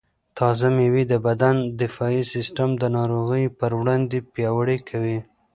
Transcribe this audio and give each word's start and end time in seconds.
تازه 0.37 0.67
مېوې 0.75 1.03
د 1.07 1.13
بدن 1.27 1.55
دفاعي 1.81 2.21
سیسټم 2.33 2.69
د 2.77 2.83
ناروغیو 2.97 3.55
پر 3.59 3.71
وړاندې 3.79 4.17
پیاوړی 4.33 4.77
کوي. 4.89 5.19